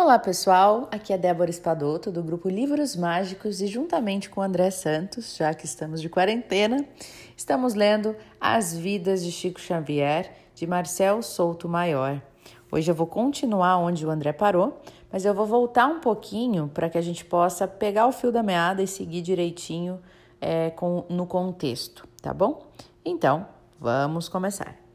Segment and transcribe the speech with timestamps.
[0.00, 5.36] Olá pessoal, aqui é Débora Espadoto do grupo Livros Mágicos e juntamente com André Santos,
[5.36, 6.86] já que estamos de quarentena,
[7.36, 12.22] estamos lendo As Vidas de Chico Xavier de Marcel Souto Maior.
[12.70, 14.80] Hoje eu vou continuar onde o André parou,
[15.10, 18.40] mas eu vou voltar um pouquinho para que a gente possa pegar o fio da
[18.40, 20.00] meada e seguir direitinho
[20.40, 22.68] é, com, no contexto, tá bom?
[23.04, 23.48] Então,
[23.80, 24.87] vamos começar.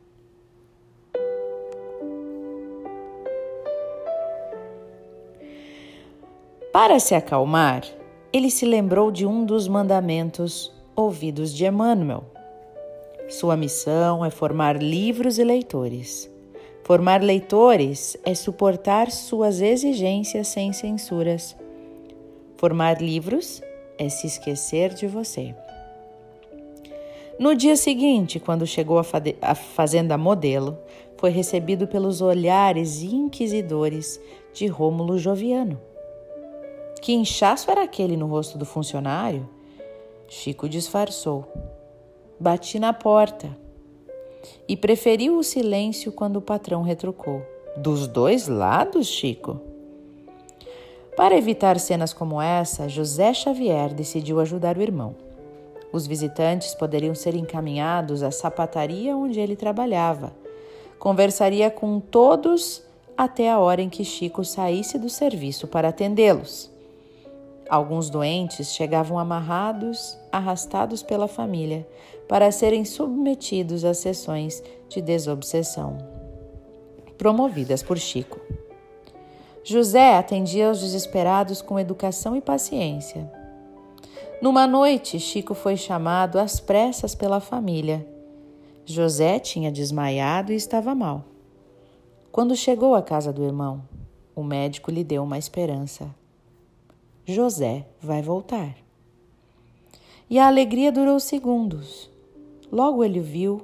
[6.74, 7.86] Para se acalmar,
[8.34, 12.24] ele se lembrou de um dos mandamentos ouvidos de Emmanuel.
[13.30, 16.28] Sua missão é formar livros e leitores.
[16.84, 21.56] Formar leitores é suportar suas exigências sem censuras.
[22.58, 23.62] Formar livros
[24.00, 25.54] é se esquecer de você.
[27.38, 30.76] No dia seguinte, quando chegou à fazenda modelo,
[31.18, 34.20] foi recebido pelos olhares inquisidores
[34.56, 35.80] de Rômulo Joviano.
[37.04, 39.46] Que inchaço era aquele no rosto do funcionário?
[40.30, 41.46] Chico disfarçou.
[42.40, 43.50] Bati na porta.
[44.70, 47.42] E preferiu o silêncio quando o patrão retrucou.
[47.76, 49.60] Dos dois lados, Chico?
[51.18, 55.14] Para evitar cenas como essa, José Xavier decidiu ajudar o irmão.
[55.92, 60.32] Os visitantes poderiam ser encaminhados à sapataria onde ele trabalhava.
[60.98, 62.82] Conversaria com todos
[63.18, 66.72] até a hora em que Chico saísse do serviço para atendê-los.
[67.74, 71.88] Alguns doentes chegavam amarrados, arrastados pela família,
[72.28, 75.98] para serem submetidos a sessões de desobsessão,
[77.18, 78.40] promovidas por Chico.
[79.64, 83.28] José atendia aos desesperados com educação e paciência.
[84.40, 88.08] Numa noite, Chico foi chamado às pressas pela família.
[88.86, 91.26] José tinha desmaiado e estava mal.
[92.32, 93.82] Quando chegou à casa do irmão,
[94.36, 96.14] o médico lhe deu uma esperança.
[97.26, 98.76] José vai voltar.
[100.30, 102.12] E a alegria durou segundos.
[102.70, 103.62] Logo ele viu,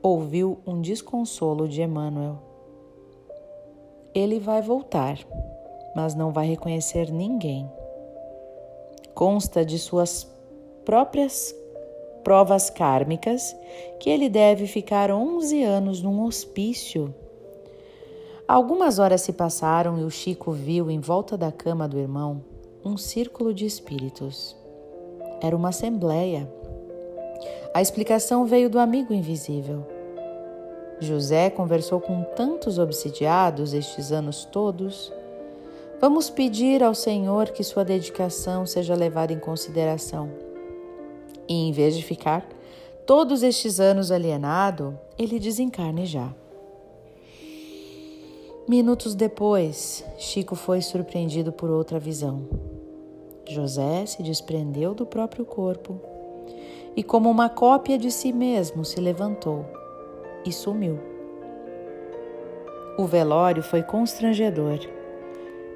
[0.00, 2.38] ouviu um desconsolo de Emmanuel.
[4.14, 5.18] Ele vai voltar,
[5.96, 7.68] mas não vai reconhecer ninguém.
[9.16, 10.30] Consta de suas
[10.84, 11.52] próprias
[12.22, 13.56] provas kármicas
[13.98, 17.12] que ele deve ficar 11 anos num hospício.
[18.46, 22.51] Algumas horas se passaram e o Chico viu em volta da cama do irmão
[22.84, 24.56] um círculo de espíritos.
[25.40, 26.50] Era uma assembleia.
[27.72, 29.86] A explicação veio do amigo invisível.
[31.00, 35.12] José conversou com tantos obsidiados estes anos todos.
[36.00, 40.30] Vamos pedir ao Senhor que sua dedicação seja levada em consideração.
[41.48, 42.46] E em vez de ficar
[43.06, 46.32] todos estes anos alienado, ele desencarne já.
[48.68, 52.71] Minutos depois, Chico foi surpreendido por outra visão.
[53.48, 56.00] José se desprendeu do próprio corpo
[56.96, 59.64] e, como uma cópia de si mesmo, se levantou
[60.44, 60.98] e sumiu.
[62.98, 64.78] O velório foi constrangedor.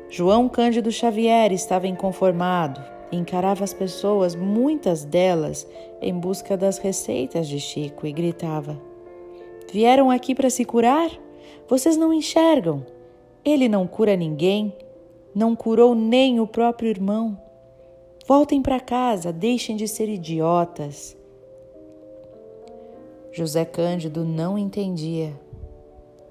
[0.09, 5.67] João Cândido Xavier estava inconformado encarava as pessoas, muitas delas,
[6.01, 8.81] em busca das receitas de Chico, e gritava:
[9.73, 11.11] Vieram aqui para se curar?
[11.69, 12.85] Vocês não enxergam.
[13.45, 14.75] Ele não cura ninguém,
[15.35, 17.41] não curou nem o próprio irmão.
[18.29, 21.17] Voltem para casa, deixem de ser idiotas.
[23.31, 25.33] José Cândido não entendia.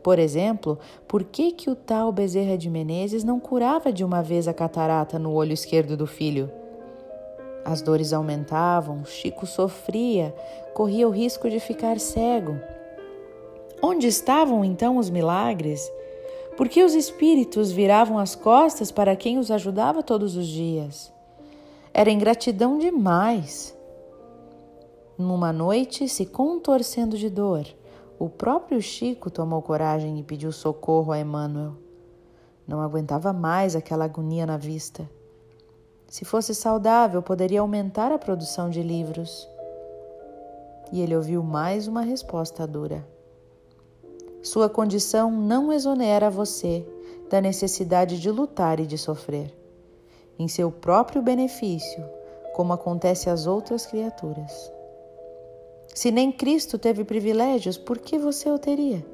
[0.04, 4.46] Por exemplo, por que, que o tal Bezerra de Menezes não curava de uma vez
[4.46, 6.52] a catarata no olho esquerdo do filho?
[7.64, 10.36] As dores aumentavam, Chico sofria,
[10.74, 12.60] corria o risco de ficar cego.
[13.82, 15.90] Onde estavam então os milagres?
[16.58, 21.15] Por que os espíritos viravam as costas para quem os ajudava todos os dias?
[21.98, 23.74] Era ingratidão demais.
[25.18, 27.66] Numa noite, se contorcendo de dor,
[28.20, 31.72] o próprio Chico tomou coragem e pediu socorro a Emmanuel.
[32.68, 35.10] Não aguentava mais aquela agonia na vista.
[36.10, 39.48] Se fosse saudável, poderia aumentar a produção de livros.
[40.92, 43.08] E ele ouviu mais uma resposta dura.
[44.44, 46.86] Sua condição não exonera você
[47.30, 49.65] da necessidade de lutar e de sofrer
[50.38, 52.04] em seu próprio benefício,
[52.54, 54.72] como acontece às outras criaturas.
[55.94, 59.06] Se nem Cristo teve privilégios, por que você o teria?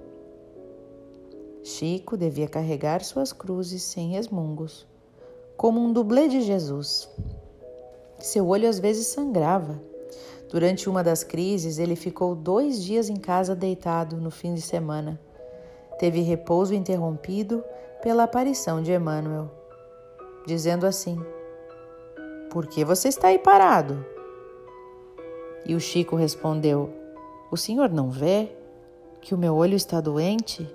[1.64, 4.88] Chico devia carregar suas cruzes sem resmungos,
[5.56, 7.08] como um dublê de Jesus.
[8.18, 9.80] Seu olho às vezes sangrava.
[10.50, 15.20] Durante uma das crises, ele ficou dois dias em casa deitado no fim de semana.
[16.00, 17.64] teve repouso interrompido
[18.02, 19.52] pela aparição de Emmanuel,
[20.46, 21.20] dizendo assim:
[22.50, 24.06] Por que você está aí parado?
[25.66, 26.90] E o Chico respondeu:
[27.52, 28.50] O senhor não vê
[29.22, 30.68] que o meu olho está doente?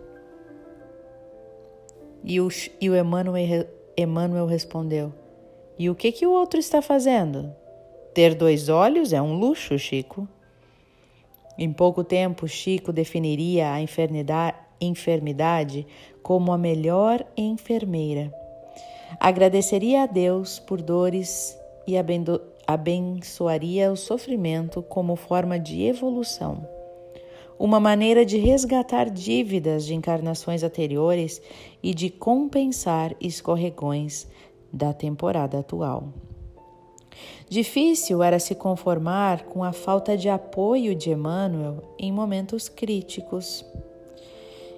[2.25, 2.49] E o,
[2.81, 3.67] e o Emmanuel,
[3.97, 5.13] Emmanuel respondeu:
[5.79, 7.53] E o que, que o outro está fazendo?
[8.15, 10.29] Ter dois olhos é um luxo, Chico.
[11.59, 13.81] Em pouco tempo, Chico definiria a
[14.81, 15.87] enfermidade
[16.23, 18.33] como a melhor enfermeira.
[19.21, 21.95] Agradeceria a Deus por dores e
[22.67, 26.77] abençoaria o sofrimento como forma de evolução
[27.59, 31.41] uma maneira de resgatar dívidas de encarnações anteriores
[31.83, 34.27] e de compensar escorregões
[34.73, 36.09] da temporada atual.
[37.49, 43.65] Difícil era se conformar com a falta de apoio de Emmanuel em momentos críticos.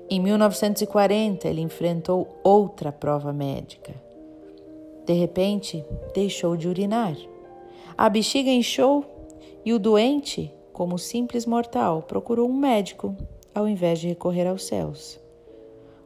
[0.09, 4.08] Em 1940, ele enfrentou outra prova médica.
[5.09, 5.83] De repente,
[6.15, 7.17] deixou de urinar.
[7.97, 9.07] A bexiga inchou
[9.65, 13.17] e o doente como simples mortal, procurou um médico
[13.53, 15.19] ao invés de recorrer aos céus.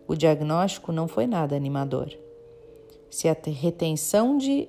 [0.09, 2.11] O diagnóstico não foi nada animador.
[3.11, 4.67] Se a retenção de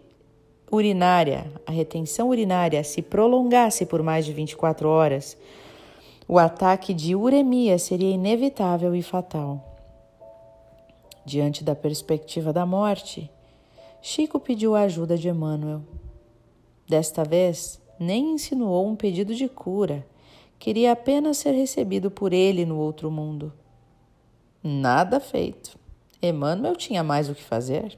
[0.69, 5.38] urinária, a retenção urinária se prolongasse por mais de 24 horas,
[6.27, 9.63] o ataque de uremia seria inevitável e fatal.
[11.24, 13.31] Diante da perspectiva da morte,
[14.05, 15.81] Chico pediu a ajuda de Emmanuel.
[16.85, 20.05] Desta vez, nem insinuou um pedido de cura.
[20.59, 23.53] Queria apenas ser recebido por ele no outro mundo.
[24.61, 25.79] Nada feito.
[26.21, 27.97] Emmanuel tinha mais o que fazer.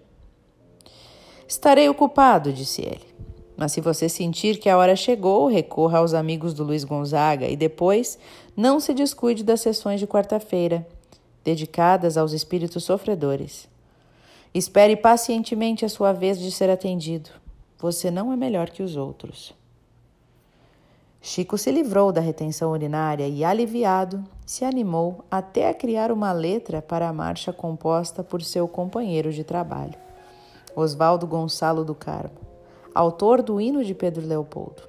[1.48, 3.16] Estarei ocupado, disse ele.
[3.58, 7.56] Mas se você sentir que a hora chegou, recorra aos amigos do Luiz Gonzaga e
[7.56, 8.20] depois
[8.56, 10.88] não se descuide das sessões de quarta-feira,
[11.44, 13.68] dedicadas aos espíritos sofredores.
[14.56, 17.30] Espere pacientemente a sua vez de ser atendido.
[17.78, 19.54] Você não é melhor que os outros.
[21.22, 26.82] Chico se livrou da retenção urinária e, aliviado, se animou até a criar uma letra
[26.82, 29.96] para a marcha composta por seu companheiro de trabalho,
[30.74, 32.40] Oswaldo Gonçalo do Carmo,
[32.94, 34.84] autor do hino de Pedro Leopoldo.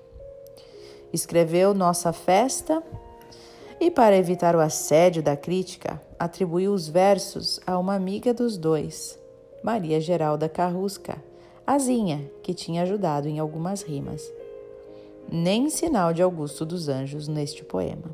[1.12, 2.80] Escreveu Nossa Festa
[3.80, 9.18] e, para evitar o assédio da crítica, atribuiu os versos a uma amiga dos dois,
[9.66, 11.20] Maria Geralda Carrusca,
[11.66, 14.32] Azinha, que tinha ajudado em algumas rimas
[15.28, 18.04] nem sinal de Augusto dos Anjos neste poema,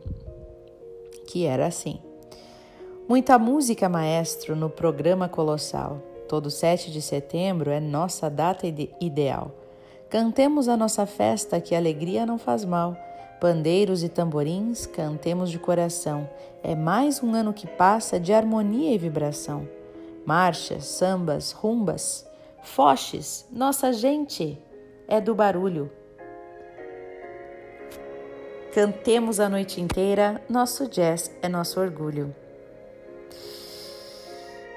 [1.27, 1.99] que era assim.
[3.07, 6.01] Muita música, maestro, no programa colossal.
[6.27, 8.67] Todo 7 de setembro é nossa data
[8.99, 9.51] ideal.
[10.09, 12.97] Cantemos a nossa festa, que alegria não faz mal.
[13.39, 16.27] Pandeiros e tamborins, cantemos de coração.
[16.63, 19.82] É mais um ano que passa de harmonia e vibração.
[20.25, 22.27] Marchas, sambas, rumbas,
[22.63, 24.59] foches, nossa gente
[25.09, 25.91] é do barulho
[28.73, 32.35] Cantemos a noite inteira, nosso jazz é nosso orgulho.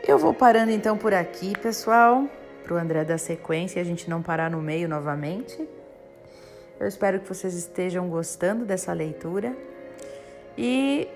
[0.06, 2.27] Eu vou parando então por aqui, pessoal,
[2.62, 5.65] para o André da sequência a gente não parar no meio novamente.
[6.77, 9.56] Eu espero que vocês estejam gostando dessa leitura
[10.57, 11.07] e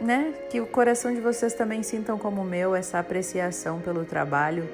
[0.00, 4.68] né, que o coração de vocês também sintam como o meu essa apreciação pelo trabalho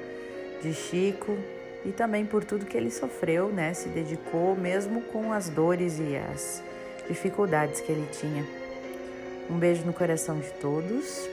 [0.61, 1.37] de Chico
[1.85, 6.15] e também por tudo que ele sofreu, né, se dedicou mesmo com as dores e
[6.15, 6.63] as
[7.07, 8.45] dificuldades que ele tinha.
[9.49, 11.27] Um beijo no coração de todos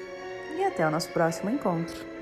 [0.57, 2.18] e até o nosso próximo encontro.